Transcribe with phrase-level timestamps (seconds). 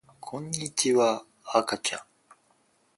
[0.19, 2.01] こんにちはあかちゃん